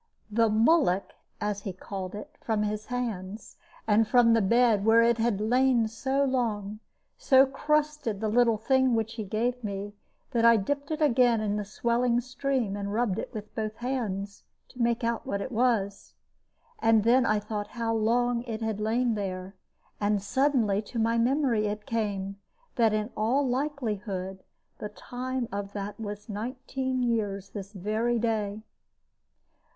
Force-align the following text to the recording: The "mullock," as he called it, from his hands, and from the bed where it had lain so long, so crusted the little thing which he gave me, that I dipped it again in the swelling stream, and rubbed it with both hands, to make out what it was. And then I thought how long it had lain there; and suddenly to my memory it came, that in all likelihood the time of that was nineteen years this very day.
The 0.31 0.49
"mullock," 0.49 1.13
as 1.39 1.61
he 1.61 1.71
called 1.73 2.15
it, 2.15 2.35
from 2.41 2.63
his 2.63 2.87
hands, 2.87 3.57
and 3.85 4.07
from 4.07 4.33
the 4.33 4.41
bed 4.41 4.83
where 4.83 5.03
it 5.03 5.19
had 5.19 5.39
lain 5.39 5.87
so 5.87 6.25
long, 6.25 6.79
so 7.19 7.45
crusted 7.45 8.19
the 8.19 8.27
little 8.27 8.57
thing 8.57 8.95
which 8.95 9.13
he 9.13 9.23
gave 9.23 9.63
me, 9.63 9.93
that 10.31 10.43
I 10.43 10.57
dipped 10.57 10.89
it 10.89 11.03
again 11.03 11.39
in 11.39 11.55
the 11.55 11.63
swelling 11.63 12.19
stream, 12.19 12.75
and 12.75 12.91
rubbed 12.91 13.19
it 13.19 13.31
with 13.31 13.53
both 13.53 13.75
hands, 13.75 14.41
to 14.69 14.81
make 14.81 15.03
out 15.03 15.27
what 15.27 15.39
it 15.39 15.51
was. 15.51 16.15
And 16.79 17.03
then 17.03 17.23
I 17.23 17.39
thought 17.39 17.67
how 17.67 17.93
long 17.93 18.41
it 18.45 18.63
had 18.63 18.79
lain 18.79 19.13
there; 19.13 19.53
and 19.99 20.19
suddenly 20.19 20.81
to 20.81 20.97
my 20.97 21.19
memory 21.19 21.67
it 21.67 21.85
came, 21.85 22.37
that 22.75 22.91
in 22.91 23.11
all 23.15 23.47
likelihood 23.47 24.41
the 24.79 24.89
time 24.89 25.47
of 25.51 25.73
that 25.73 25.99
was 25.99 26.27
nineteen 26.27 27.03
years 27.03 27.49
this 27.51 27.73
very 27.73 28.17
day. 28.17 28.63